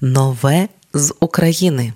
[0.00, 1.92] Нове з України.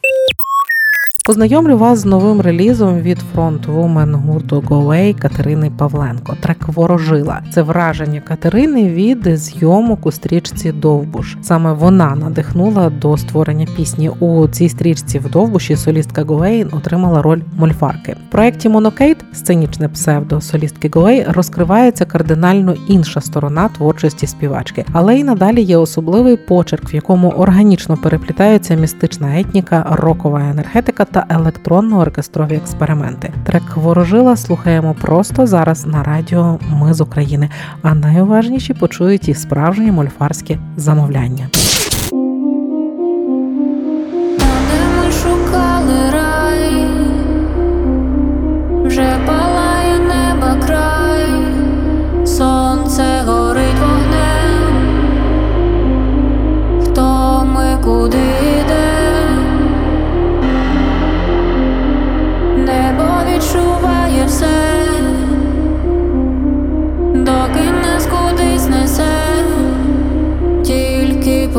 [1.27, 6.37] Познайомлю вас з новим релізом від фронтвумен гурту Go_A Катерини Павленко.
[6.41, 7.43] Трек Ворожила.
[7.53, 11.37] Це враження Катерини від зйомок у стрічці Довбуш.
[11.43, 14.09] Саме вона надихнула до створення пісні.
[14.09, 18.17] У цій стрічці в Довбуші солістка Go_A отримала роль мольфарки.
[18.29, 25.25] В проєкті Monokate сценічне псевдо солістки Go_A розкривається кардинально інша сторона творчості співачки, але й
[25.25, 33.33] надалі є особливий почерк, в якому органічно переплітаються містична етніка, рокова енергетика та електронно-оркестрові експерименти.
[33.45, 37.51] Трек ворожила слухаємо просто зараз на радіо Ми з України.
[37.83, 41.49] А найуважніші почують і справжні мольфарські замовляння.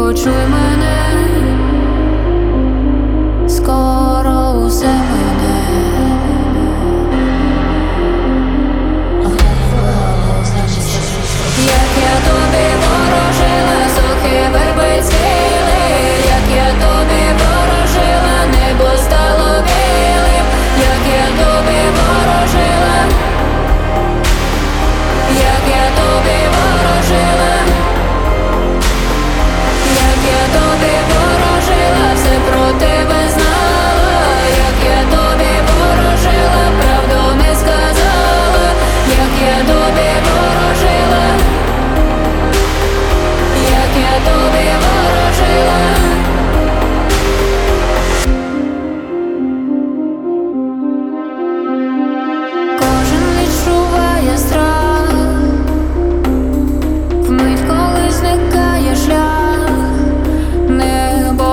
[0.04, 1.03] почуй мене,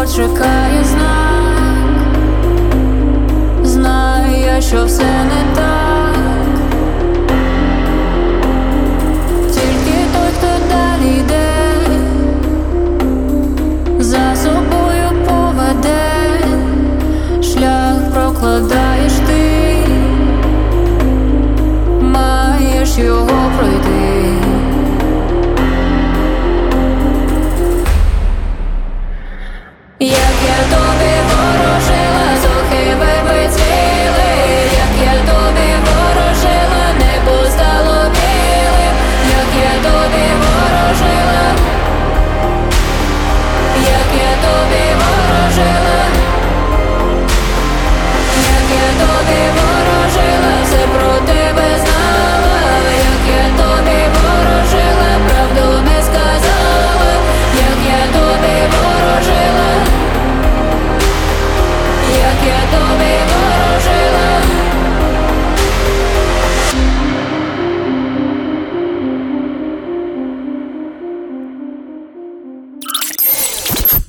[0.07, 2.03] Чекає знак,
[3.63, 5.82] знає, що все не так,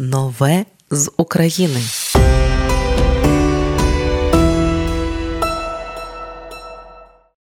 [0.04, 1.82] Нове з України.